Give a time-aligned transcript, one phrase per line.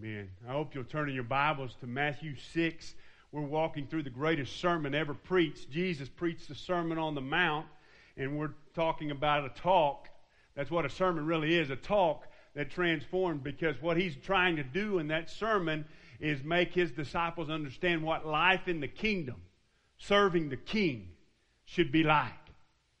[0.00, 0.28] Amen.
[0.48, 2.94] I hope you'll turn in your Bibles to Matthew 6.
[3.32, 5.72] We're walking through the greatest sermon ever preached.
[5.72, 7.66] Jesus preached the Sermon on the Mount,
[8.16, 10.08] and we're talking about a talk.
[10.54, 14.62] That's what a sermon really is a talk that transformed because what he's trying to
[14.62, 15.84] do in that sermon
[16.20, 19.42] is make his disciples understand what life in the kingdom,
[19.96, 21.08] serving the king,
[21.64, 22.32] should be like.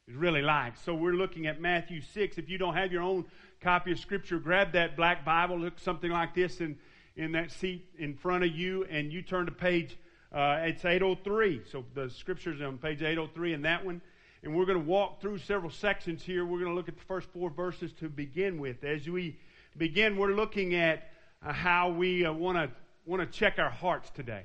[0.08, 0.76] Is really like.
[0.78, 2.38] So we're looking at Matthew 6.
[2.38, 3.26] If you don't have your own
[3.60, 6.78] copy of Scripture, grab that black Bible, look something like this in,
[7.18, 9.98] in that seat in front of you, and you turn to page,
[10.32, 11.62] uh, it's 803.
[11.70, 14.00] So the Scripture's on page 803 in that one.
[14.44, 16.46] And we're going to walk through several sections here.
[16.46, 18.84] We're going to look at the first four verses to begin with.
[18.84, 19.36] As we
[19.76, 21.10] begin, we're looking at
[21.44, 22.70] uh, how we want to
[23.04, 24.44] want to check our hearts today.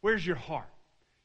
[0.00, 0.68] Where's your heart?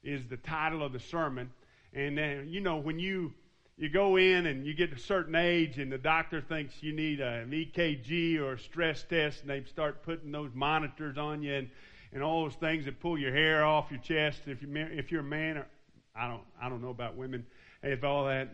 [0.04, 1.50] Is the title of the sermon.
[1.94, 3.34] And then, you know, when you
[3.80, 7.22] you go in and you get a certain age and the doctor thinks you need
[7.22, 11.70] an EKG or a stress test and they start putting those monitors on you and,
[12.12, 14.42] and all those things that pull your hair off your chest.
[14.48, 15.66] If you if you're a man or
[16.14, 17.45] I don't I don't know about women
[17.81, 18.50] if all that.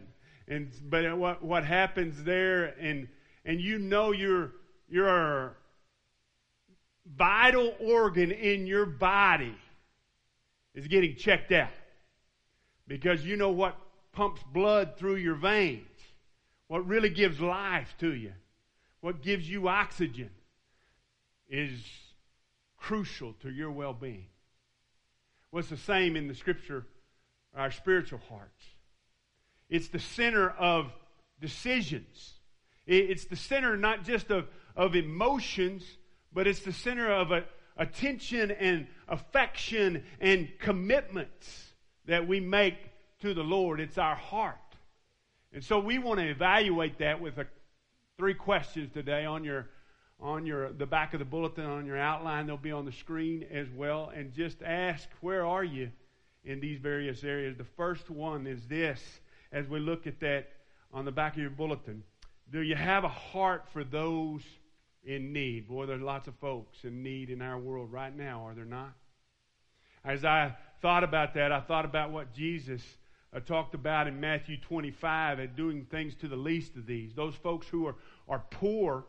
[0.47, 3.07] And but what what happens there and
[3.45, 4.51] and you know your
[4.87, 5.57] your
[7.17, 9.57] vital organ in your body
[10.75, 11.69] is getting checked out
[12.87, 13.75] because you know what
[14.15, 15.85] pumps blood through your veins,
[16.67, 18.33] what really gives life to you,
[19.01, 20.31] what gives you oxygen,
[21.47, 21.79] is
[22.77, 24.27] crucial to your well being.
[25.51, 26.85] What's the same in the scripture,
[27.55, 28.63] our spiritual hearts?
[29.69, 30.91] It's the center of
[31.39, 32.33] decisions.
[32.87, 35.83] It's the center not just of, of emotions,
[36.31, 37.45] but it's the center of a,
[37.77, 41.73] attention and affection and commitments
[42.05, 42.77] that we make
[43.25, 43.79] to the Lord.
[43.79, 44.59] It's our heart.
[45.51, 47.47] And so we want to evaluate that with a,
[48.19, 49.67] three questions today on your
[50.19, 52.45] on your the back of the bulletin on your outline.
[52.45, 54.11] They'll be on the screen as well.
[54.15, 55.89] And just ask where are you
[56.43, 57.57] in these various areas?
[57.57, 59.01] The first one is this
[59.51, 60.49] as we look at that
[60.93, 62.03] on the back of your bulletin.
[62.51, 64.41] Do you have a heart for those
[65.03, 65.67] in need?
[65.67, 68.93] Boy there's lots of folks in need in our world right now are there not?
[70.03, 72.83] As i thought about that i thought about what jesus
[73.35, 77.13] uh, talked about in Matthew 25 at doing things to the least of these.
[77.13, 77.95] Those folks who are,
[78.29, 79.05] are poor,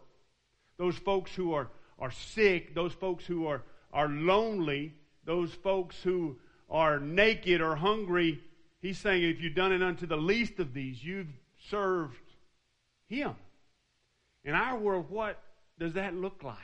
[0.78, 4.94] those folks who are, are sick, those folks who are, are lonely,
[5.24, 6.36] those folks who
[6.68, 8.40] are naked or hungry.
[8.80, 11.32] He's saying, if you've done it unto the least of these, you've
[11.70, 12.16] served
[13.08, 13.34] Him.
[14.44, 15.40] In our world, what
[15.78, 16.56] does that look like?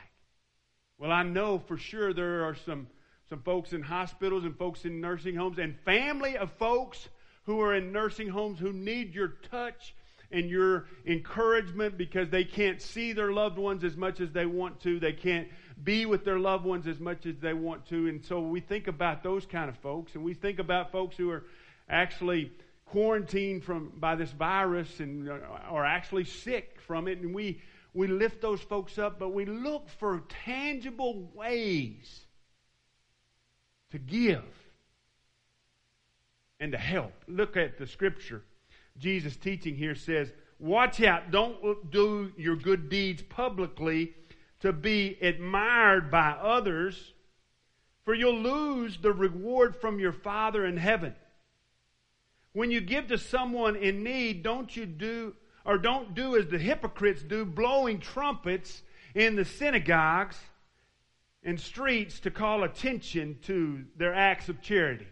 [0.97, 2.87] Well, I know for sure there are some,
[3.29, 7.07] some folks in hospitals and folks in nursing homes and family of folks
[7.45, 9.93] who are in nursing homes who need your touch
[10.31, 14.79] and your encouragement because they can't see their loved ones as much as they want
[14.81, 14.99] to.
[14.99, 15.47] They can't
[15.83, 18.07] be with their loved ones as much as they want to.
[18.07, 21.29] And so we think about those kind of folks, and we think about folks who
[21.29, 21.43] are
[21.87, 22.51] actually
[22.85, 27.19] quarantined from by this virus and are actually sick from it.
[27.19, 27.61] And we
[27.93, 32.25] we lift those folks up, but we look for tangible ways
[33.91, 34.43] to give
[36.63, 37.11] and to help.
[37.27, 38.41] Look at the scripture.
[38.97, 44.13] Jesus' teaching here says, Watch out, don't do your good deeds publicly
[44.61, 47.13] to be admired by others,
[48.05, 51.13] for you'll lose the reward from your Father in heaven.
[52.53, 55.35] When you give to someone in need, don't you do,
[55.65, 58.83] or don't do as the hypocrites do, blowing trumpets
[59.15, 60.37] in the synagogues
[61.43, 65.07] and streets to call attention to their acts of charity.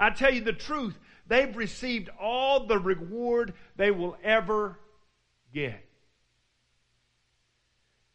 [0.00, 4.78] I tell you the truth, they've received all the reward they will ever
[5.52, 5.84] get.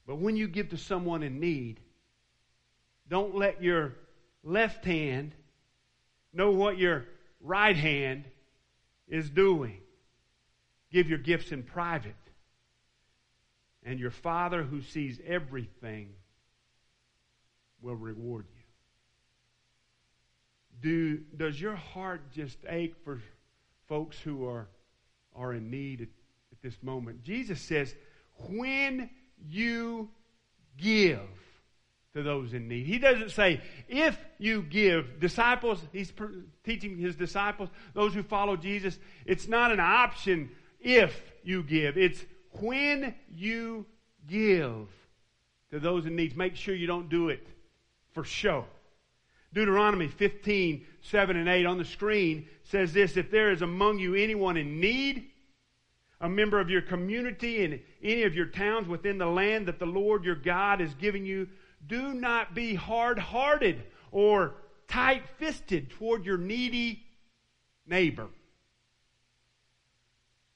[0.08, 1.80] But when you give to someone in need,
[3.08, 3.94] don't let your
[4.44, 5.34] left hand
[6.34, 7.06] know what your
[7.40, 8.26] right hand
[9.08, 9.80] is doing.
[10.92, 12.16] Give your gifts in private.
[13.84, 16.10] And your Father who sees everything
[17.82, 18.55] will reward you
[20.82, 23.22] do, does your heart just ache for
[23.88, 24.68] folks who are,
[25.36, 26.08] are in need at,
[26.52, 27.24] at this moment?
[27.24, 27.96] Jesus says,
[28.50, 29.10] when
[29.50, 30.10] you
[30.78, 31.20] give
[32.16, 32.86] to those in need.
[32.86, 35.20] He doesn't say, if you give.
[35.20, 36.14] Disciples, he's
[36.64, 40.50] teaching his disciples, those who follow Jesus, it's not an option
[40.80, 41.98] if you give.
[41.98, 42.24] It's
[42.54, 43.86] when you
[44.28, 44.88] give
[45.72, 46.38] to those in need.
[46.38, 47.46] Make sure you don't do it
[48.14, 48.66] for show.
[49.56, 54.14] Deuteronomy 15, 7 and 8 on the screen says this If there is among you
[54.14, 55.30] anyone in need,
[56.20, 59.86] a member of your community in any of your towns within the land that the
[59.86, 61.48] Lord your God is giving you,
[61.88, 63.82] do not be hard hearted
[64.12, 64.56] or
[64.90, 67.06] tight fisted toward your needy
[67.88, 68.28] neighbor.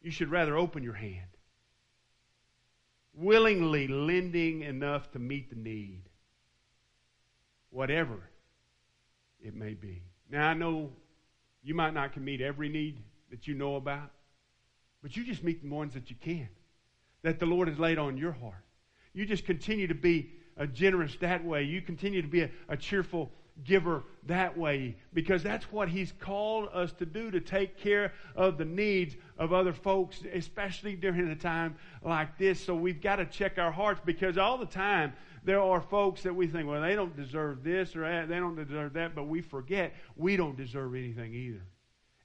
[0.02, 1.30] You should rather open your hand,
[3.14, 6.02] willingly lending enough to meet the need,
[7.70, 8.29] whatever
[9.42, 10.04] it may be.
[10.32, 10.90] Now, I know
[11.64, 13.02] you might not can meet every need
[13.32, 14.12] that you know about,
[15.02, 16.50] but you just meet the ones that you can,
[17.24, 18.64] that the Lord has laid on your heart.
[19.14, 21.64] You just continue to be a generous that way.
[21.64, 23.32] You continue to be a, a cheerful
[23.64, 28.58] giver that way because that's what he's called us to do to take care of
[28.58, 33.26] the needs of other folks especially during a time like this so we've got to
[33.26, 35.14] check our hearts because all the time
[35.44, 38.56] there are folks that we think well they don't deserve this or that they don't
[38.56, 41.62] deserve that but we forget we don't deserve anything either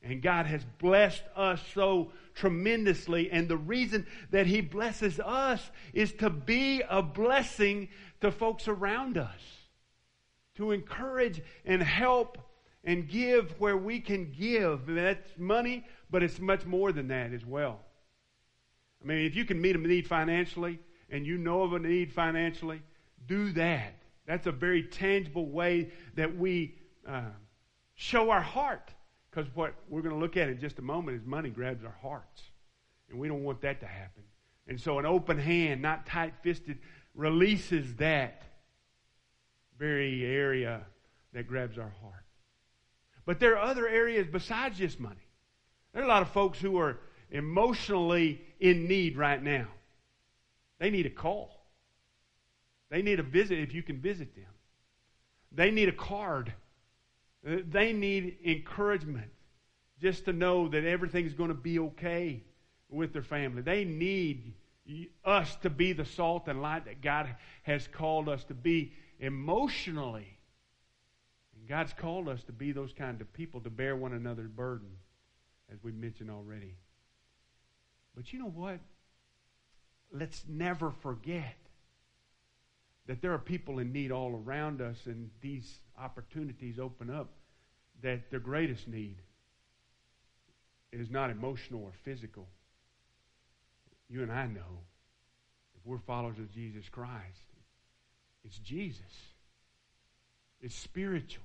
[0.05, 3.31] and God has blessed us so tremendously.
[3.31, 7.89] And the reason that He blesses us is to be a blessing
[8.21, 9.41] to folks around us
[10.57, 12.39] to encourage and help
[12.85, 14.87] and give where we can give.
[14.87, 17.81] That's money, but it's much more than that as well.
[19.03, 20.79] I mean, if you can meet a need financially
[21.11, 22.83] and you know of a need financially,
[23.27, 23.95] do that.
[24.27, 26.77] That's a very tangible way that we
[27.07, 27.23] uh,
[27.95, 28.91] show our heart.
[29.31, 31.97] Because what we're going to look at in just a moment is money grabs our
[32.03, 32.43] hearts.
[33.11, 34.23] And we don't want that to happen.
[34.67, 36.79] And so an open hand, not tight fisted,
[37.15, 38.43] releases that
[39.79, 40.83] very area
[41.33, 42.25] that grabs our heart.
[43.27, 45.17] But there are other areas besides just money.
[45.93, 46.99] There are a lot of folks who are
[47.31, 49.67] emotionally in need right now.
[50.79, 51.54] They need a call.
[52.91, 54.45] They need a visit if you can visit them.
[55.53, 56.53] They need a card.
[57.47, 59.31] Uh, they need encouragement
[60.01, 62.43] just to know that everything's going to be okay
[62.91, 63.63] with their family.
[63.63, 64.55] They need
[65.25, 67.29] us to be the salt and light that God
[67.63, 70.39] has called us to be emotionally.
[71.57, 74.89] And God's called us to be those kind of people, to bear one another's burden,
[75.73, 76.77] as we mentioned already.
[78.15, 78.81] But you know what?
[80.13, 81.57] Let's never forget
[83.07, 87.31] that there are people in need all around us, and these opportunities open up
[88.03, 89.17] that their greatest need
[90.93, 92.47] is not emotional or physical.
[94.09, 94.81] You and I know
[95.77, 97.45] if we're followers of Jesus Christ,
[98.45, 99.01] it's Jesus.
[100.61, 101.45] It's spiritual.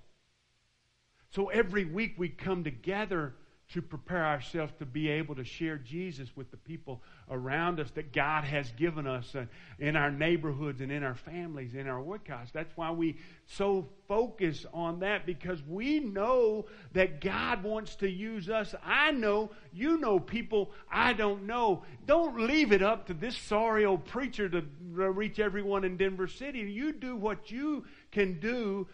[1.32, 3.34] So every week we come together
[3.74, 8.12] to prepare ourselves to be able to share Jesus with the people around us that
[8.12, 9.46] God has given us uh,
[9.78, 12.50] in our neighborhoods and in our families, in our workhouse.
[12.52, 18.50] That's why we so focus on that because we know that God wants to use
[18.50, 18.74] us.
[18.84, 21.84] I know, you know people I don't know.
[22.08, 26.60] Don't leave it up to this sorry old preacher to reach everyone in Denver City.
[26.60, 28.88] You do what you can do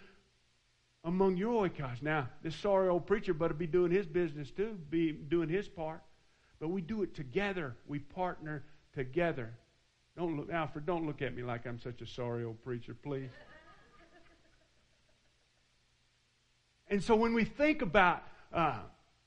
[1.06, 2.02] among your oikos.
[2.02, 6.02] Now, this sorry old preacher better be doing his business too, be doing his part.
[6.60, 7.76] But we do it together.
[7.88, 8.64] We partner
[8.94, 9.54] together.
[10.18, 13.30] Don't look, Alfred, don't look at me like I'm such a sorry old preacher, please.
[16.90, 18.24] and so when we think about
[18.54, 18.80] uh,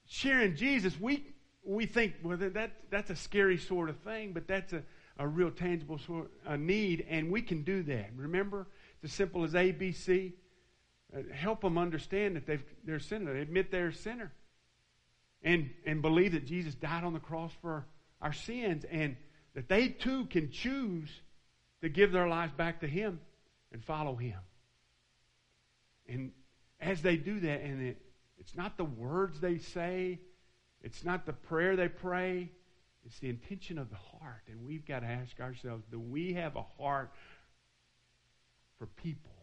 [0.06, 1.26] sharing Jesus, we,
[1.62, 4.82] we think, well, that, that's a scary sort of thing, but that's a,
[5.18, 8.10] a real tangible sort of need, and we can do that.
[8.16, 8.66] Remember,
[9.02, 10.32] it's as simple as ABC.
[11.16, 13.32] Uh, help them understand that they've, they're a sinner.
[13.32, 14.32] They admit they're a sinner.
[15.42, 17.86] And, and believe that Jesus died on the cross for
[18.20, 19.16] our sins and
[19.54, 21.08] that they too can choose
[21.80, 23.20] to give their lives back to Him
[23.72, 24.38] and follow Him.
[26.08, 26.32] And
[26.80, 28.02] as they do that, and it,
[28.38, 30.18] it's not the words they say,
[30.82, 32.50] it's not the prayer they pray,
[33.04, 34.42] it's the intention of the heart.
[34.48, 37.10] And we've got to ask ourselves do we have a heart
[38.78, 39.37] for people?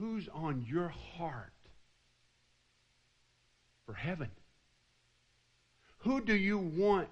[0.00, 1.52] Who's on your heart
[3.84, 4.30] for heaven?
[5.98, 7.10] Who do you want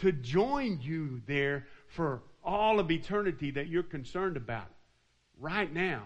[0.00, 4.68] to join you there for all of eternity that you're concerned about
[5.40, 6.02] right now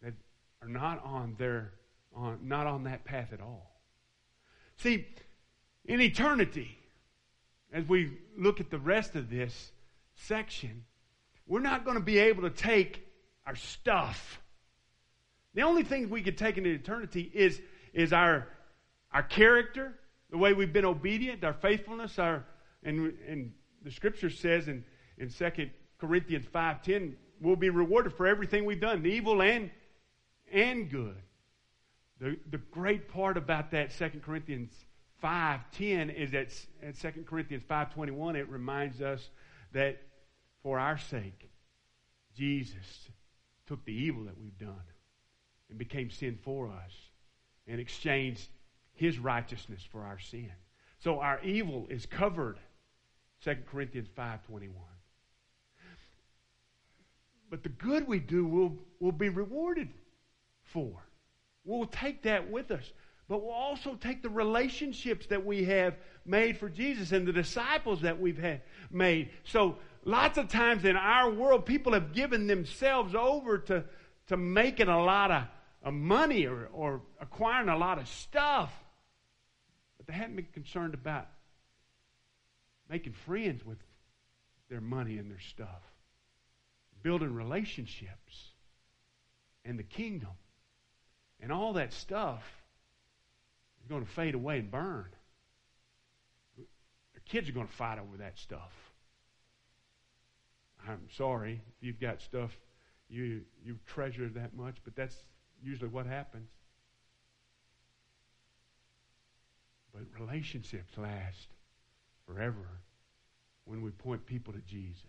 [0.00, 0.14] that
[0.62, 1.72] are not on their
[2.14, 3.80] on not on that path at all?
[4.76, 5.08] See,
[5.86, 6.78] in eternity,
[7.72, 9.72] as we look at the rest of this
[10.14, 10.84] section,
[11.48, 13.04] we're not going to be able to take
[13.44, 14.38] our stuff
[15.54, 17.60] the only thing we could take into eternity is,
[17.92, 18.48] is our,
[19.12, 19.94] our character,
[20.30, 22.44] the way we've been obedient, our faithfulness, our,
[22.82, 23.52] and, and
[23.84, 24.84] the scripture says in,
[25.18, 29.70] in 2 Corinthians 5.10, we'll be rewarded for everything we've done, the evil and,
[30.50, 31.16] and good.
[32.18, 34.72] The, the great part about that 2 Corinthians
[35.22, 36.48] 5.10 is that
[36.82, 39.28] at 2 Corinthians 5.21, it reminds us
[39.72, 40.00] that
[40.62, 41.50] for our sake,
[42.34, 43.10] Jesus
[43.66, 44.80] took the evil that we've done
[45.72, 46.92] and became sin for us
[47.66, 48.46] and exchanged
[48.92, 50.52] his righteousness for our sin.
[50.98, 52.58] So our evil is covered.
[53.42, 54.68] 2 Corinthians 5.21.
[57.48, 59.88] But the good we do will, will be rewarded
[60.62, 60.92] for.
[61.64, 62.92] We'll take that with us.
[63.28, 68.02] But we'll also take the relationships that we have made for Jesus and the disciples
[68.02, 68.60] that we've had
[68.90, 69.30] made.
[69.44, 73.84] So lots of times in our world, people have given themselves over to,
[74.26, 75.44] to making a lot of,
[75.90, 78.72] money or, or acquiring a lot of stuff.
[79.96, 81.26] But they hadn't been concerned about
[82.88, 83.78] making friends with
[84.68, 85.82] their money and their stuff,
[87.02, 88.52] building relationships
[89.64, 90.30] and the kingdom.
[91.40, 92.44] And all that stuff
[93.80, 95.06] is going to fade away and burn.
[96.56, 98.72] The kids are going to fight over that stuff.
[100.88, 102.56] I'm sorry if you've got stuff
[103.08, 105.16] you you treasure that much, but that's
[105.62, 106.48] usually what happens.
[109.92, 111.48] But relationships last
[112.26, 112.80] forever
[113.64, 115.04] when we point people to Jesus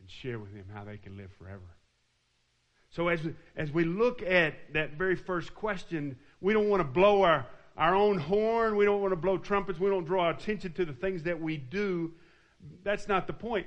[0.00, 1.60] and share with them how they can live forever.
[2.90, 3.20] So as
[3.56, 7.94] as we look at that very first question, we don't want to blow our, our
[7.94, 8.76] own horn.
[8.76, 9.78] We don't want to blow trumpets.
[9.78, 12.12] We don't draw attention to the things that we do.
[12.84, 13.66] That's not the point.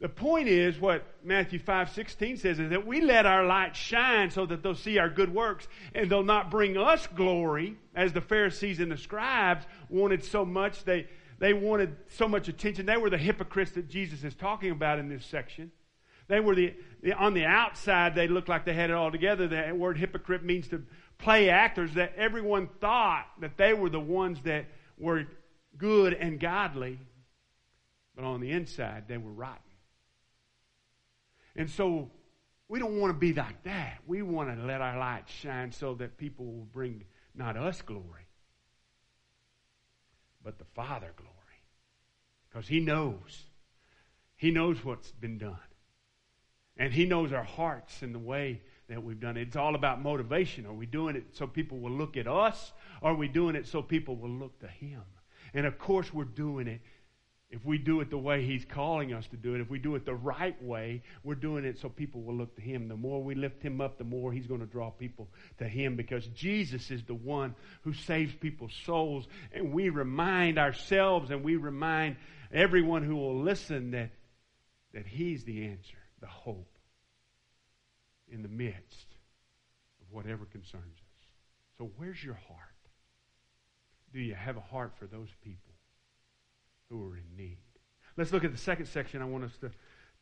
[0.00, 4.30] The point is what Matthew 5 16 says is that we let our light shine
[4.30, 8.20] so that they'll see our good works and they'll not bring us glory as the
[8.20, 10.84] Pharisees and the scribes wanted so much.
[10.84, 11.06] They,
[11.38, 12.86] they wanted so much attention.
[12.86, 15.70] They were the hypocrites that Jesus is talking about in this section.
[16.26, 19.46] They were the, the, on the outside, they looked like they had it all together.
[19.46, 20.82] The word hypocrite means to
[21.18, 24.66] play actors, that everyone thought that they were the ones that
[24.98, 25.26] were
[25.76, 26.98] good and godly.
[28.16, 29.60] But on the inside, they were rotten.
[31.56, 32.10] And so
[32.68, 33.98] we don't want to be like that.
[34.06, 38.26] We want to let our light shine so that people will bring not us glory,
[40.42, 41.30] but the Father glory.
[42.48, 43.44] Because He knows.
[44.36, 45.58] He knows what's been done.
[46.76, 49.48] And He knows our hearts and the way that we've done it.
[49.48, 50.66] It's all about motivation.
[50.66, 52.72] Are we doing it so people will look at us?
[53.00, 55.02] Or are we doing it so people will look to Him?
[55.52, 56.80] And of course, we're doing it
[57.54, 59.94] if we do it the way He's calling us to do it, if we do
[59.94, 62.88] it the right way, we're doing it so people will look to Him.
[62.88, 65.94] The more we lift Him up, the more He's going to draw people to Him
[65.94, 69.28] because Jesus is the one who saves people's souls.
[69.52, 72.16] And we remind ourselves and we remind
[72.52, 74.10] everyone who will listen that,
[74.92, 76.76] that He's the answer, the hope
[78.28, 79.06] in the midst
[80.00, 81.28] of whatever concerns us.
[81.78, 82.58] So, where's your heart?
[84.12, 85.73] Do you have a heart for those people?
[86.90, 87.58] Who are in need.
[88.16, 89.70] Let's look at the second section I want us to,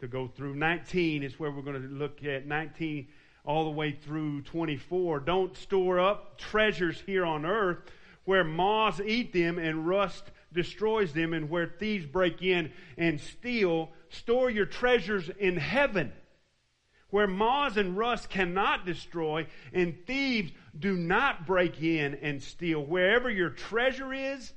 [0.01, 0.55] to go through.
[0.55, 3.09] 19 is where we're going to look at 19
[3.45, 5.21] all the way through 24.
[5.21, 7.79] Don't store up treasures here on earth
[8.25, 13.91] where moths eat them and rust destroys them and where thieves break in and steal.
[14.11, 16.13] Store your treasures in heaven
[17.11, 22.85] where moths and rust cannot destroy and thieves do not break in and steal.
[22.85, 24.53] Wherever your treasure is,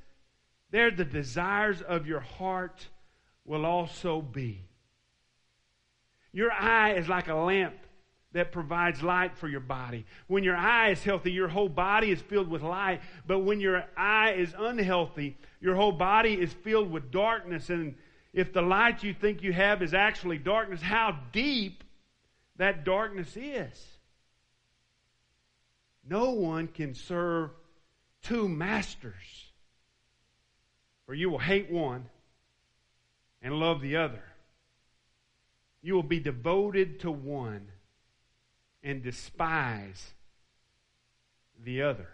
[0.75, 2.85] there the desires of your heart
[3.45, 4.59] will also be.
[6.33, 7.75] Your eye is like a lamp
[8.33, 10.05] that provides light for your body.
[10.27, 12.99] When your eye is healthy, your whole body is filled with light.
[13.25, 17.69] But when your eye is unhealthy, your whole body is filled with darkness.
[17.69, 17.95] And
[18.33, 21.85] if the light you think you have is actually darkness, how deep
[22.57, 23.81] that darkness is.
[26.05, 27.51] No one can serve
[28.21, 29.53] two masters.
[31.05, 32.09] For you will hate one
[33.41, 34.23] and love the other.
[35.81, 37.67] You will be devoted to one
[38.83, 40.13] and despise
[41.63, 42.09] the other.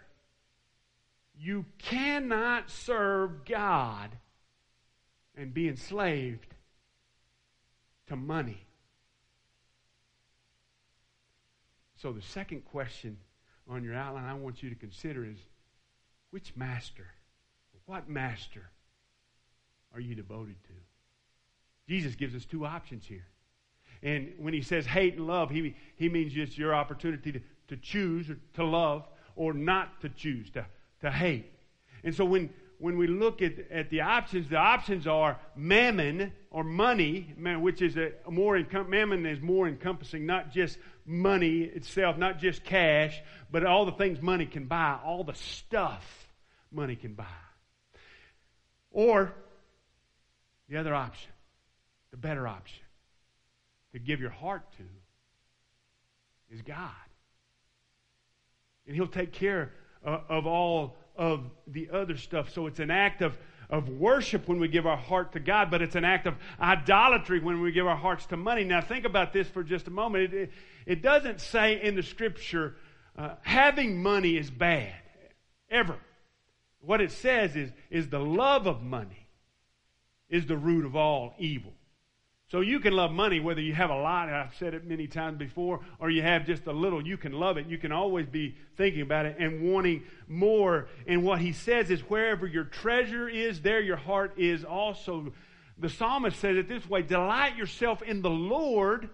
[1.34, 4.10] You cannot serve God
[5.34, 6.54] and be enslaved
[8.08, 8.66] to money.
[11.96, 13.16] So, the second question
[13.68, 15.38] on your outline I want you to consider is
[16.30, 17.06] which master?
[17.86, 18.71] What master
[19.94, 20.72] are you devoted to?
[21.88, 23.26] Jesus gives us two options here.
[24.02, 27.76] And when he says hate and love, he, he means it's your opportunity to, to
[27.76, 29.06] choose or to love
[29.36, 30.66] or not to choose, to,
[31.00, 31.50] to hate.
[32.02, 36.64] And so when, when we look at, at the options, the options are mammon or
[36.64, 42.64] money, which is a more mammon is more encompassing, not just money itself, not just
[42.64, 43.20] cash,
[43.50, 46.26] but all the things money can buy, all the stuff
[46.72, 47.24] money can buy.
[48.90, 49.32] Or
[50.68, 51.30] the other option,
[52.10, 52.82] the better option
[53.92, 54.84] to give your heart to
[56.54, 56.90] is God.
[58.86, 62.50] And He'll take care of, of all of the other stuff.
[62.50, 63.36] So it's an act of,
[63.70, 67.40] of worship when we give our heart to God, but it's an act of idolatry
[67.40, 68.64] when we give our hearts to money.
[68.64, 70.32] Now, think about this for just a moment.
[70.32, 70.52] It, it,
[70.86, 72.76] it doesn't say in the scripture
[73.16, 74.94] uh, having money is bad,
[75.70, 75.96] ever.
[76.80, 79.21] What it says is, is the love of money
[80.32, 81.72] is the root of all evil.
[82.50, 85.38] So you can love money whether you have a lot, I've said it many times
[85.38, 87.06] before, or you have just a little.
[87.06, 87.66] You can love it.
[87.66, 90.88] You can always be thinking about it and wanting more.
[91.06, 95.32] And what he says is wherever your treasure is, there your heart is also.
[95.78, 99.08] The psalmist says it this way Delight yourself in the Lord,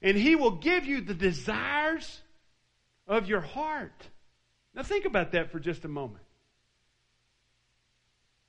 [0.00, 2.20] and he will give you the desires
[3.08, 4.08] of your heart.
[4.74, 6.24] Now think about that for just a moment.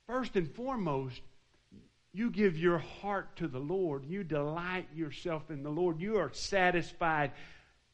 [0.06, 1.20] First and foremost,
[2.14, 6.30] you give your heart to the Lord, you delight yourself in the Lord, you are
[6.32, 7.32] satisfied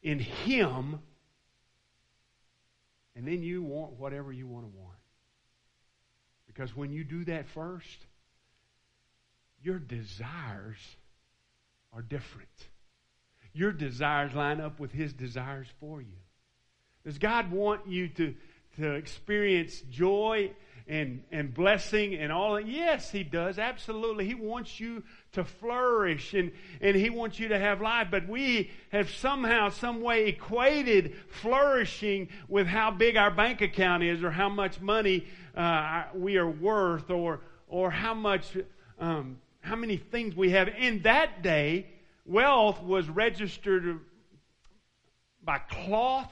[0.03, 0.99] in Him,
[3.15, 4.93] and then you want whatever you want to want.
[6.45, 8.05] Because when you do that first,
[9.63, 10.77] your desires
[11.91, 12.47] are different.
[13.53, 16.17] Your desires line up with His desires for you.
[17.03, 18.35] Does God want you to,
[18.77, 20.51] to experience joy
[20.87, 22.67] and, and blessing and all that?
[22.67, 23.59] Yes, He does.
[23.59, 24.25] Absolutely.
[24.25, 28.07] He wants you to flourish and, and He wants you to have life.
[28.11, 34.23] But we have somehow, some way equated flourishing with how big our bank account is
[34.23, 38.57] or how much money uh, we are worth or, or how much,
[38.99, 40.67] um, how many things we have.
[40.69, 41.87] In that day,
[42.25, 43.99] wealth was registered
[45.43, 46.31] by cloth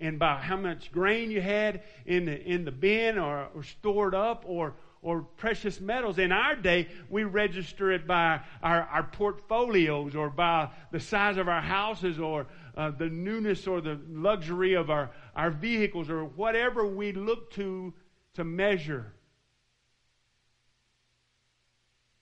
[0.00, 4.14] and by how much grain you had in the, in the bin or, or stored
[4.14, 6.18] up or, or precious metals.
[6.18, 11.48] In our day, we register it by our, our portfolios or by the size of
[11.48, 16.86] our houses or uh, the newness or the luxury of our, our vehicles or whatever
[16.86, 17.92] we look to
[18.34, 19.12] to measure.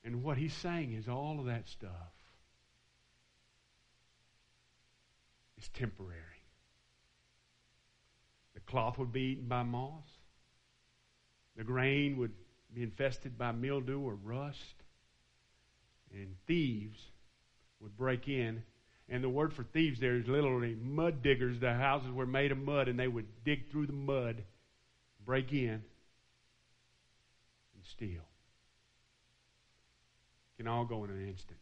[0.02, 1.90] And what he's saying is all of that stuff
[5.58, 6.35] is temporary
[8.66, 10.04] cloth would be eaten by moss.
[11.56, 12.32] The grain would
[12.74, 14.74] be infested by mildew or rust.
[16.12, 17.00] And thieves
[17.80, 18.62] would break in.
[19.08, 21.60] And the word for thieves there is literally mud diggers.
[21.60, 24.42] The houses were made of mud, and they would dig through the mud,
[25.24, 25.82] break in, and
[27.84, 28.22] steal.
[30.56, 31.58] Can all go in an instant.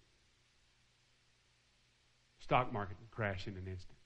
[2.40, 3.98] Stock market can crash in an instant.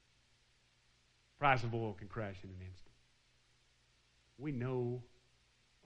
[1.38, 2.87] Price of oil can crash in an instant.
[4.38, 5.02] We know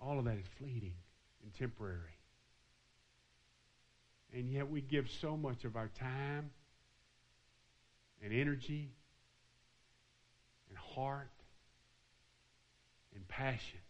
[0.01, 0.95] all of that is fleeting
[1.43, 2.19] and temporary.
[4.35, 6.51] And yet we give so much of our time
[8.23, 8.93] and energy
[10.69, 11.31] and heart
[13.15, 13.81] and passion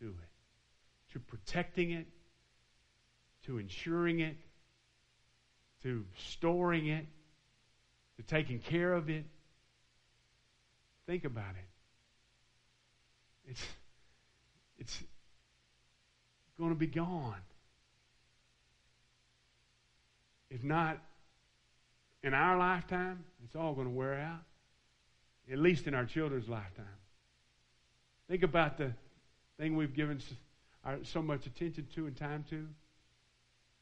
[0.00, 2.06] to it, to protecting it,
[3.46, 4.36] to insuring it,
[5.82, 7.06] to storing it,
[8.16, 9.24] to taking care of it.
[11.06, 11.75] Think about it.
[13.46, 13.62] It's,
[14.78, 15.02] it's
[16.58, 17.40] going to be gone.
[20.50, 20.98] If not
[22.22, 24.42] in our lifetime, it's all going to wear out.
[25.50, 26.86] At least in our children's lifetime.
[28.28, 28.92] Think about the
[29.58, 30.20] thing we've given
[31.04, 32.66] so much attention to and time to.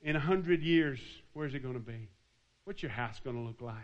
[0.02, 1.00] In a hundred years,
[1.32, 2.08] where's it going to be?
[2.64, 3.76] What's your house going to look like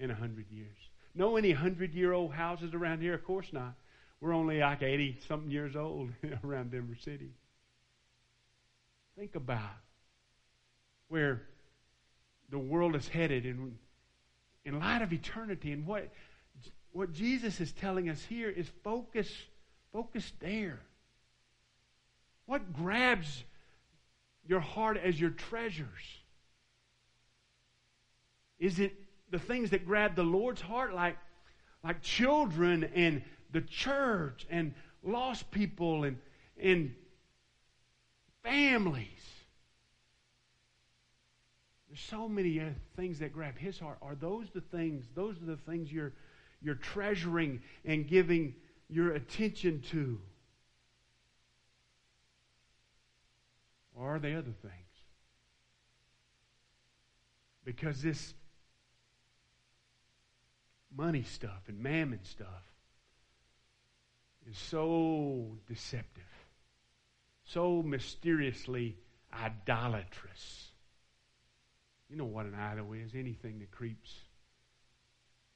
[0.00, 0.76] in a hundred years?
[1.14, 3.14] Know any hundred year old houses around here?
[3.14, 3.74] Of course not.
[4.22, 6.10] We're only like 80 something years old
[6.44, 7.32] around Denver City.
[9.18, 9.74] Think about
[11.08, 11.42] where
[12.48, 13.76] the world is headed in,
[14.64, 15.72] in light of eternity.
[15.72, 16.08] And what,
[16.92, 19.28] what Jesus is telling us here is focus,
[19.92, 20.78] focus there.
[22.46, 23.42] What grabs
[24.46, 25.88] your heart as your treasures?
[28.60, 28.94] Is it
[29.32, 31.18] the things that grab the Lord's heart, like,
[31.82, 36.18] like children and the church and lost people and,
[36.60, 36.94] and
[38.42, 39.06] families.
[41.88, 43.98] There's so many uh, things that grab his heart.
[44.00, 46.12] Are those the things, those are the things you're,
[46.62, 48.54] you're treasuring and giving
[48.88, 50.18] your attention to?
[53.94, 54.72] Or are they other things?
[57.64, 58.32] Because this
[60.96, 62.71] money stuff and mammon stuff
[64.50, 66.24] is so deceptive,
[67.44, 68.96] so mysteriously
[69.32, 70.70] idolatrous.
[72.10, 74.12] You know what an idol is anything that creeps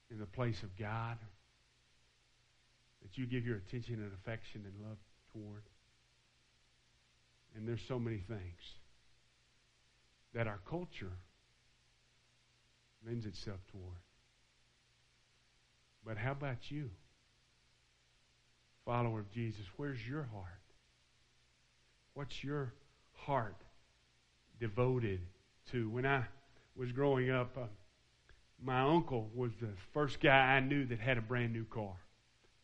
[0.09, 1.17] in the place of God
[3.01, 4.97] that you give your attention and affection and love
[5.31, 5.63] toward.
[7.55, 8.75] And there's so many things
[10.33, 11.11] that our culture
[13.05, 13.97] lends itself toward.
[16.05, 16.89] But how about you?
[18.87, 20.61] Follower of Jesus, where's your heart?
[22.13, 22.73] What's your
[23.11, 23.57] heart
[24.61, 25.19] devoted
[25.71, 25.89] to?
[25.89, 26.23] When I
[26.73, 27.65] was growing up, uh,
[28.63, 31.97] my uncle was the first guy I knew that had a brand new car.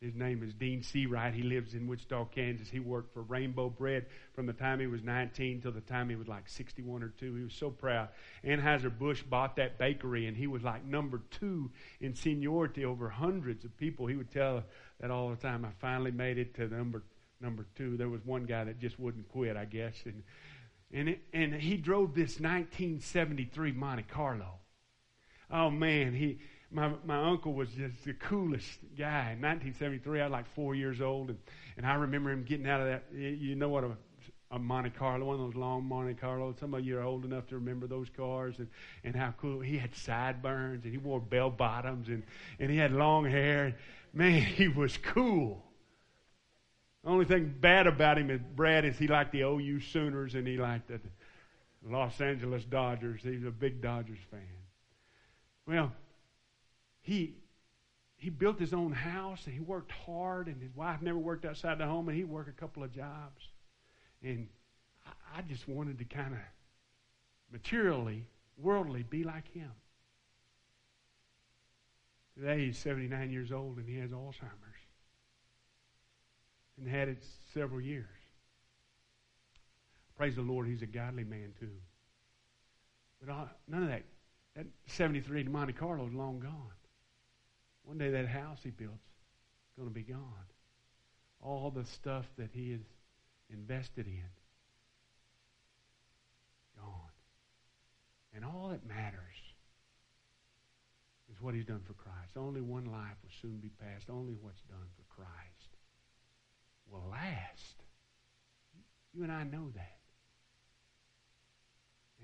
[0.04, 1.32] His name is Dean Seawright.
[1.32, 2.68] He lives in Wichita, Kansas.
[2.68, 6.16] He worked for Rainbow Bread from the time he was 19 till the time he
[6.16, 7.34] was like 61 or 2.
[7.34, 8.08] He was so proud.
[8.44, 11.70] Anheuser-Busch bought that bakery, and he was like number two
[12.02, 14.06] in seniority over hundreds of people.
[14.06, 14.62] He would tell
[15.00, 15.64] that all the time.
[15.64, 17.02] I finally made it to number
[17.40, 17.96] number two.
[17.96, 19.94] There was one guy that just wouldn't quit, I guess.
[20.04, 20.22] And,
[20.92, 24.60] and, it, and he drove this 1973 Monte Carlo.
[25.50, 26.38] Oh, man, he
[26.74, 29.32] my, my uncle was just the coolest guy.
[29.32, 31.38] In 1973, I was like four years old, and,
[31.76, 33.04] and I remember him getting out of that.
[33.14, 33.90] You know what a,
[34.50, 36.56] a Monte Carlo, one of those long Monte Carlos.
[36.58, 38.68] Some of you are old enough to remember those cars, and,
[39.04, 39.60] and how cool.
[39.60, 42.24] He had sideburns, and he wore bell bottoms, and,
[42.58, 43.76] and he had long hair.
[44.12, 45.62] Man, he was cool.
[47.04, 50.56] Only thing bad about him, is Brad, is he liked the OU Sooners, and he
[50.56, 50.98] liked the
[51.88, 53.20] Los Angeles Dodgers.
[53.22, 54.40] He was a big Dodgers fan.
[55.66, 55.92] Well,
[57.04, 57.34] he
[58.16, 61.76] he built his own house and he worked hard and his wife never worked outside
[61.76, 63.50] the home and he worked a couple of jobs.
[64.22, 64.48] And
[65.04, 66.38] I, I just wanted to kind of
[67.52, 69.70] materially worldly be like him.
[72.34, 74.80] Today he's 79 years old and he has alzheimer's
[76.78, 78.06] and had it several years.
[80.16, 81.68] Praise the lord he's a godly man too.
[83.20, 84.04] But I, none of that
[84.56, 86.70] that 73 monte carlo is long gone
[87.84, 89.10] one day that house he built's
[89.76, 90.20] going to be gone.
[91.40, 92.80] All the stuff that he has
[93.50, 94.24] invested in,
[96.80, 97.12] gone.
[98.34, 99.20] And all that matters
[101.30, 102.36] is what he's done for Christ.
[102.36, 104.08] Only one life will soon be passed.
[104.08, 105.76] Only what's done for Christ
[106.90, 107.82] will last.
[109.12, 109.98] You and I know that.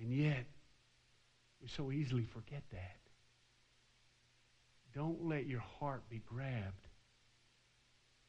[0.01, 0.47] And yet,
[1.61, 3.00] we so easily forget that.
[4.95, 6.89] Don't let your heart be grabbed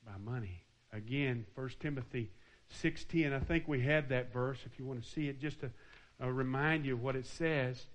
[0.06, 0.64] by money.
[0.94, 2.32] Again, 1 Timothy
[2.84, 5.72] 6.10, I think we had that verse if you want to see it, just to
[6.22, 7.86] uh, remind you of what it says.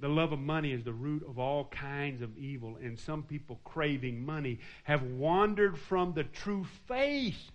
[0.00, 3.60] The love of money is the root of all kinds of evil, and some people
[3.62, 7.50] craving money have wandered from the true faith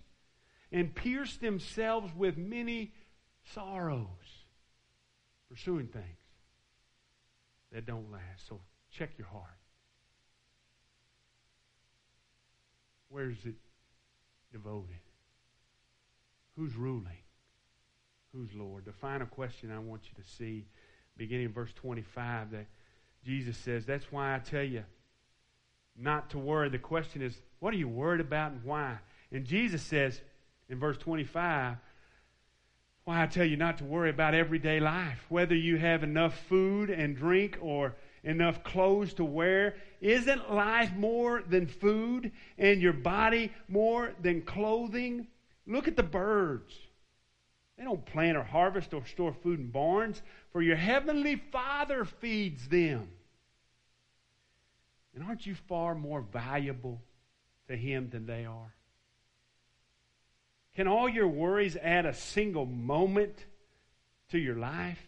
[0.72, 2.92] and pierced themselves with many
[3.54, 4.06] sorrows,
[5.50, 6.04] pursuing things
[7.72, 8.48] that don't last.
[8.48, 8.60] So
[8.90, 9.57] check your heart.
[13.10, 13.54] Where is it
[14.52, 15.00] devoted?
[16.56, 17.22] Who's ruling?
[18.32, 18.84] Who's Lord?
[18.84, 20.66] The final question I want you to see,
[21.16, 22.66] beginning in verse 25, that
[23.24, 24.84] Jesus says, That's why I tell you
[25.96, 26.68] not to worry.
[26.68, 28.98] The question is, what are you worried about and why?
[29.32, 30.20] And Jesus says
[30.68, 31.76] in verse 25,
[33.04, 36.90] why I tell you not to worry about everyday life, whether you have enough food
[36.90, 37.94] and drink or
[38.28, 39.76] enough clothes to wear?
[40.00, 45.26] Isn't life more than food and your body more than clothing?
[45.66, 46.74] Look at the birds.
[47.76, 50.20] They don't plant or harvest or store food in barns,
[50.52, 53.08] for your heavenly Father feeds them.
[55.14, 57.00] And aren't you far more valuable
[57.68, 58.74] to Him than they are?
[60.74, 63.46] Can all your worries add a single moment
[64.30, 65.07] to your life?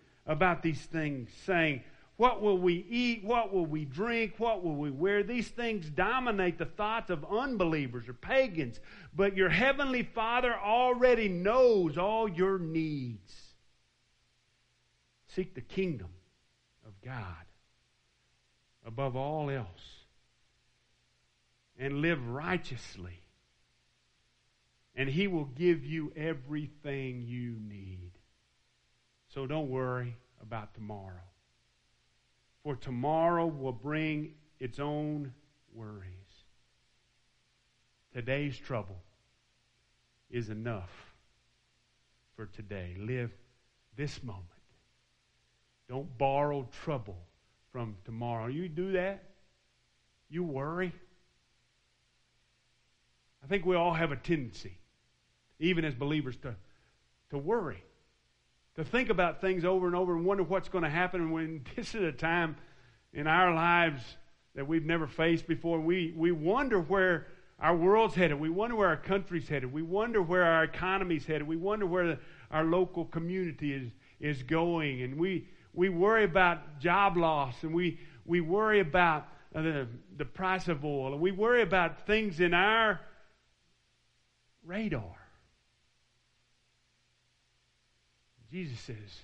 [0.31, 1.83] about these things, saying,
[2.15, 3.23] What will we eat?
[3.23, 4.35] What will we drink?
[4.37, 5.23] What will we wear?
[5.23, 8.79] These things dominate the thoughts of unbelievers or pagans.
[9.13, 13.33] But your heavenly Father already knows all your needs.
[15.27, 16.09] Seek the kingdom
[16.87, 17.45] of God
[18.85, 20.05] above all else
[21.77, 23.23] and live righteously.
[24.95, 28.11] and He will give you everything you need.
[29.33, 31.23] So don't worry about tomorrow.
[32.63, 35.33] For tomorrow will bring its own
[35.73, 36.05] worries.
[38.13, 38.97] Today's trouble
[40.29, 40.91] is enough
[42.35, 42.95] for today.
[42.99, 43.31] Live
[43.95, 44.45] this moment.
[45.87, 47.17] Don't borrow trouble
[47.71, 48.47] from tomorrow.
[48.47, 49.23] You do that,
[50.29, 50.91] you worry.
[53.43, 54.77] I think we all have a tendency,
[55.59, 56.53] even as believers, to,
[57.29, 57.83] to worry,
[58.83, 61.93] to think about things over and over and wonder what's going to happen when this
[61.93, 62.55] is a time
[63.13, 64.01] in our lives
[64.55, 65.79] that we've never faced before.
[65.79, 67.27] We, we wonder where
[67.59, 68.39] our world's headed.
[68.39, 69.71] We wonder where our country's headed.
[69.71, 71.47] We wonder where our economy's headed.
[71.47, 75.03] We wonder where the, our local community is, is going.
[75.03, 80.25] And we, we worry about job loss and we, we worry about uh, the, the
[80.25, 82.99] price of oil and we worry about things in our
[84.65, 85.20] radar.
[88.51, 89.21] Jesus says,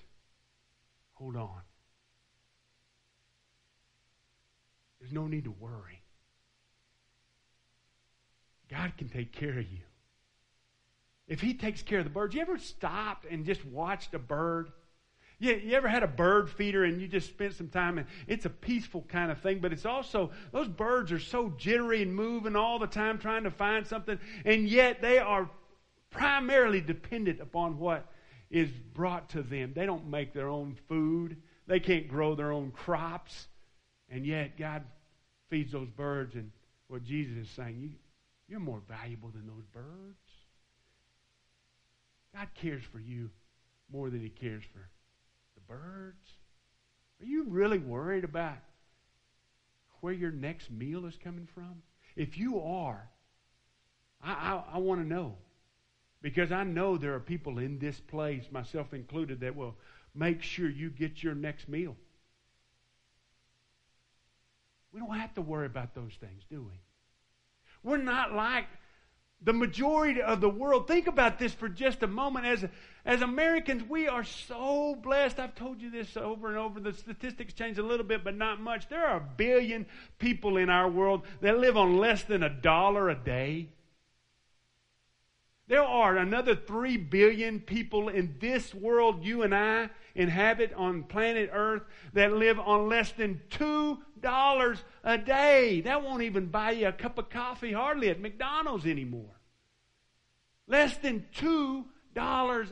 [1.14, 1.60] hold on.
[5.00, 6.02] There's no need to worry.
[8.70, 9.80] God can take care of you.
[11.26, 14.70] If He takes care of the birds, you ever stopped and just watched a bird?
[15.38, 18.46] You, you ever had a bird feeder and you just spent some time and it's
[18.46, 22.56] a peaceful kind of thing, but it's also, those birds are so jittery and moving
[22.56, 25.48] all the time trying to find something, and yet they are
[26.10, 28.10] primarily dependent upon what
[28.50, 29.72] is brought to them.
[29.74, 33.48] They don't make their own food, they can't grow their own crops,
[34.10, 34.84] and yet God
[35.50, 36.34] feeds those birds.
[36.34, 36.50] And
[36.88, 37.90] what Jesus is saying, you,
[38.48, 40.16] you're more valuable than those birds.
[42.34, 43.30] God cares for you
[43.92, 44.88] more than he cares for
[45.54, 46.30] the birds.
[47.20, 48.58] Are you really worried about
[50.00, 51.82] where your next meal is coming from?
[52.16, 53.08] If you are,
[54.22, 55.36] I, I, I want to know.
[56.20, 59.76] Because I know there are people in this place, myself included, that will
[60.14, 61.96] make sure you get your next meal.
[64.92, 66.80] We don't have to worry about those things, do we?
[67.84, 68.66] We're not like
[69.40, 70.88] the majority of the world.
[70.88, 72.46] Think about this for just a moment.
[72.46, 72.64] As,
[73.04, 75.38] as Americans, we are so blessed.
[75.38, 76.80] I've told you this over and over.
[76.80, 78.88] The statistics change a little bit, but not much.
[78.88, 79.86] There are a billion
[80.18, 83.68] people in our world that live on less than a dollar a day.
[85.68, 91.50] There are another 3 billion people in this world you and I inhabit on planet
[91.52, 91.82] Earth
[92.14, 95.82] that live on less than $2 a day.
[95.82, 99.36] That won't even buy you a cup of coffee hardly at McDonald's anymore.
[100.66, 101.84] Less than $2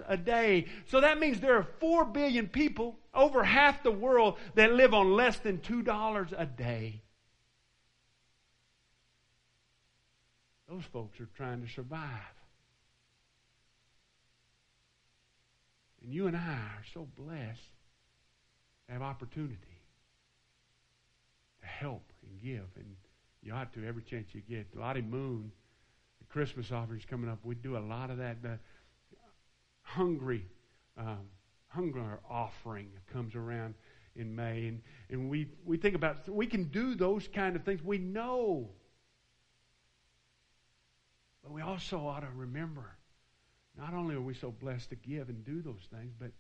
[0.09, 0.65] a day.
[0.87, 5.13] So that means there are 4 billion people, over half the world, that live on
[5.13, 7.03] less than $2 a day.
[10.67, 12.36] Those folks are trying to survive.
[16.07, 17.73] And you and I are so blessed
[18.87, 19.57] to have opportunity
[21.61, 22.69] to help and give.
[22.77, 22.95] And
[23.43, 24.69] you ought to every chance you get.
[24.77, 25.51] Lottie Moon,
[26.21, 28.41] the Christmas offerings coming up, we do a lot of that.
[28.41, 28.61] The
[29.83, 30.47] hungry,
[30.97, 31.27] um,
[31.67, 33.75] hunger offering comes around
[34.15, 34.69] in May.
[34.69, 37.83] And, and we, we think about, we can do those kind of things.
[37.83, 38.71] We know.
[41.43, 42.96] But we also ought to remember
[43.79, 46.31] not only are we so blessed to give and do those things, but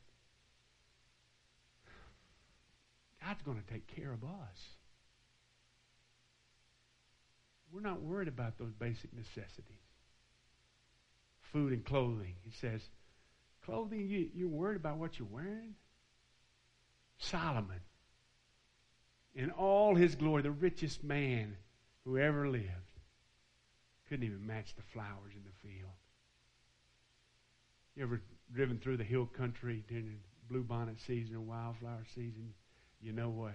[3.25, 4.77] God's going to take care of us.
[7.72, 9.77] We're not worried about those basic necessities.
[11.53, 12.35] Food and clothing.
[12.42, 12.81] He says,
[13.64, 15.75] clothing, you, you're worried about what you're wearing?
[17.18, 17.81] Solomon,
[19.35, 21.57] in all his glory, the richest man
[22.05, 22.66] who ever lived,
[24.09, 25.90] couldn't even match the flowers in the field.
[27.97, 28.21] You ever
[28.55, 32.53] driven through the hill country during the bluebonnet season or wildflower season?
[33.01, 33.55] You know what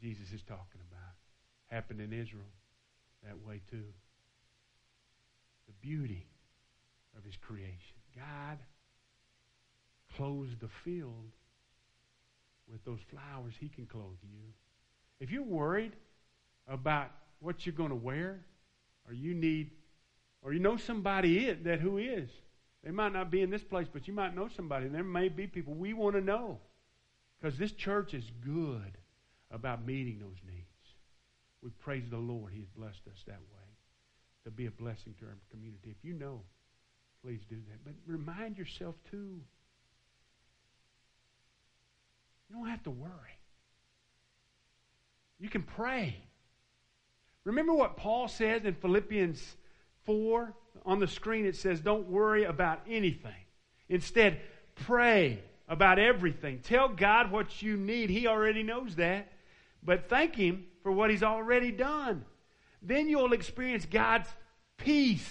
[0.00, 1.14] Jesus is talking about.
[1.68, 2.44] Happened in Israel
[3.24, 3.84] that way too.
[5.66, 6.26] The beauty
[7.16, 7.96] of his creation.
[8.14, 8.58] God
[10.16, 11.30] clothes the field
[12.70, 13.54] with those flowers.
[13.58, 14.52] He can clothe you.
[15.18, 15.92] If you're worried
[16.68, 18.40] about what you're going to wear,
[19.08, 19.70] or you need,
[20.42, 22.28] or you know somebody that who is,
[22.84, 24.86] they might not be in this place, but you might know somebody.
[24.86, 26.58] And there may be people we want to know.
[27.40, 28.98] Because this church is good
[29.50, 30.66] about meeting those needs.
[31.62, 32.52] We praise the Lord.
[32.52, 33.60] He has blessed us that way
[34.44, 35.90] to be a blessing to our community.
[35.90, 36.40] If you know,
[37.22, 37.84] please do that.
[37.84, 39.40] But remind yourself, too.
[42.48, 43.10] You don't have to worry.
[45.38, 46.16] You can pray.
[47.44, 49.56] Remember what Paul says in Philippians
[50.04, 50.54] 4
[50.84, 53.32] on the screen it says, Don't worry about anything.
[53.88, 54.40] Instead,
[54.74, 56.60] pray about everything.
[56.60, 58.10] Tell God what you need.
[58.10, 59.32] He already knows that.
[59.82, 62.24] But thank Him for what He's already done.
[62.82, 64.28] Then you'll experience God's
[64.76, 65.28] peace,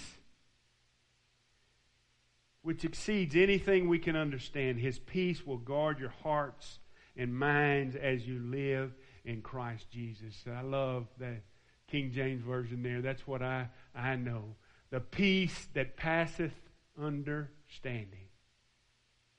[2.62, 4.78] which exceeds anything we can understand.
[4.78, 6.78] His peace will guard your hearts
[7.16, 8.92] and minds as you live
[9.24, 10.44] in Christ Jesus.
[10.50, 11.42] I love that
[11.88, 13.02] King James Version there.
[13.02, 14.54] That's what I, I know.
[14.90, 16.52] The peace that passeth
[17.00, 18.28] understanding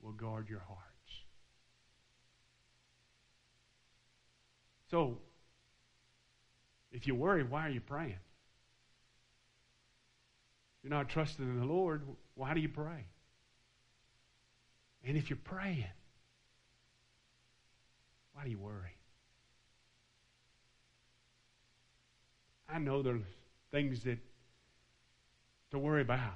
[0.00, 0.82] will guard your hearts.
[4.90, 5.18] So,
[6.90, 8.18] if you worry, why are you praying?
[10.82, 12.02] You're not trusting in the Lord,
[12.34, 13.06] why do you pray?
[15.04, 15.86] And if you're praying,
[18.32, 18.96] why do you worry?
[22.68, 23.22] I know there's
[23.70, 24.18] things that
[25.72, 26.34] to worry about.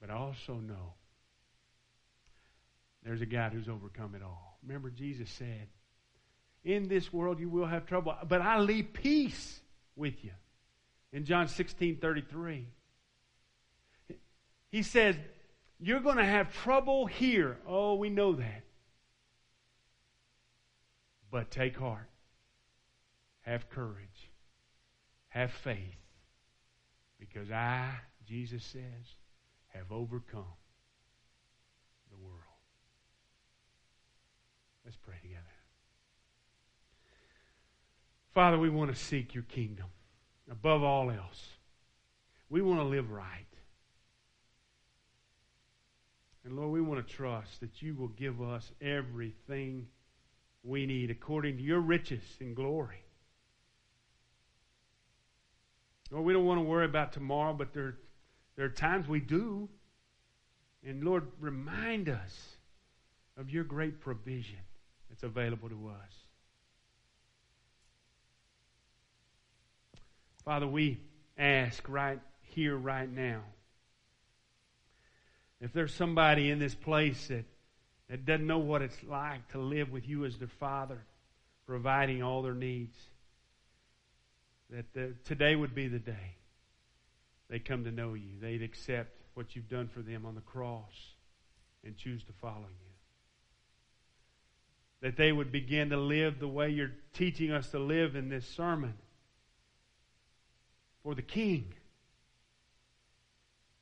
[0.00, 0.94] But I also know
[3.04, 4.58] there's a God who's overcome it all.
[4.66, 5.68] Remember, Jesus said,
[6.64, 9.60] In this world you will have trouble, but I leave peace
[9.96, 10.32] with you.
[11.12, 12.66] In John 16 33,
[14.70, 15.16] he says,
[15.78, 17.58] You're going to have trouble here.
[17.66, 18.62] Oh, we know that.
[21.30, 22.08] But take heart,
[23.42, 24.30] have courage,
[25.28, 25.99] have faith,
[27.20, 27.90] because I,
[28.26, 29.14] Jesus says,
[29.68, 30.56] have overcome
[32.10, 32.40] the world.
[34.84, 35.44] Let's pray together.
[38.34, 39.86] Father, we want to seek your kingdom
[40.50, 41.46] above all else.
[42.48, 43.46] We want to live right.
[46.44, 49.86] And Lord, we want to trust that you will give us everything
[50.62, 53.04] we need according to your riches and glory.
[56.10, 57.96] Lord, we don't want to worry about tomorrow, but there,
[58.56, 59.68] there are times we do.
[60.84, 62.56] And Lord, remind us
[63.36, 64.58] of your great provision
[65.08, 66.14] that's available to us.
[70.44, 70.98] Father, we
[71.38, 73.42] ask right here, right now,
[75.60, 77.44] if there's somebody in this place that,
[78.08, 81.04] that doesn't know what it's like to live with you as their Father,
[81.66, 82.96] providing all their needs,
[84.70, 86.36] that the, today would be the day
[87.48, 88.38] they come to know you.
[88.40, 91.14] They'd accept what you've done for them on the cross
[91.84, 92.90] and choose to follow you.
[95.02, 98.46] That they would begin to live the way you're teaching us to live in this
[98.46, 98.94] sermon
[101.02, 101.72] for the King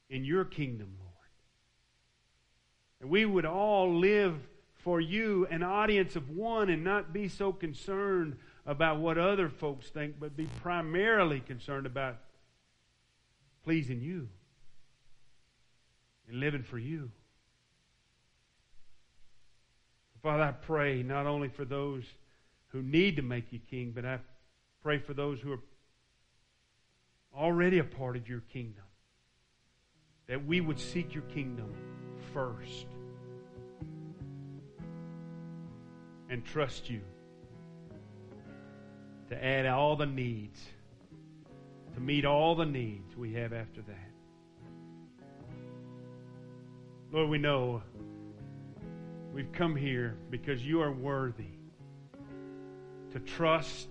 [0.08, 1.08] in your kingdom, Lord.
[3.00, 4.34] And we would all live
[4.76, 8.38] for you, an audience of one, and not be so concerned
[8.68, 12.18] about what other folks think, but be primarily concerned about
[13.64, 14.28] pleasing you
[16.28, 17.10] and living for you.
[20.22, 22.04] Father, I pray not only for those
[22.68, 24.18] who need to make you king, but I
[24.82, 25.62] pray for those who are
[27.34, 28.84] already a part of your kingdom.
[30.26, 31.72] That we would seek your kingdom
[32.34, 32.86] first
[36.28, 37.00] and trust you
[39.28, 40.60] to add all the needs,
[41.94, 44.10] to meet all the needs we have after that.
[47.12, 47.82] Lord, we know
[49.32, 51.44] we've come here because you are worthy
[53.12, 53.88] to trust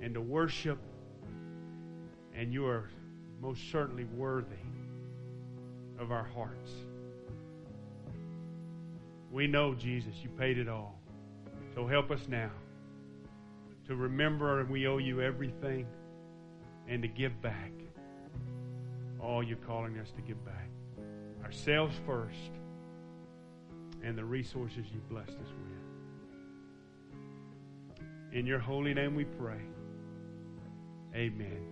[0.00, 0.78] and to worship,
[2.34, 2.90] and you are
[3.40, 4.56] most certainly worthy
[5.98, 6.70] of our hearts.
[9.30, 10.98] We know, Jesus, you paid it all.
[11.74, 12.50] So help us now
[13.92, 15.86] to remember we owe you everything
[16.88, 17.72] and to give back
[19.20, 20.70] all you're calling us to give back.
[21.44, 22.52] Ourselves first
[24.02, 25.52] and the resources you've blessed us
[27.98, 28.08] with.
[28.32, 29.60] In your holy name we pray.
[31.14, 31.66] Amen.